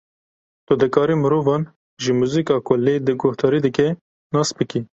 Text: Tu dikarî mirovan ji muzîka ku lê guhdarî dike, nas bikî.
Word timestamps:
Tu 0.65 0.73
dikarî 0.81 1.15
mirovan 1.23 1.63
ji 2.03 2.11
muzîka 2.19 2.55
ku 2.67 2.73
lê 2.85 2.95
guhdarî 3.21 3.59
dike, 3.65 3.87
nas 4.33 4.49
bikî. 4.57 4.79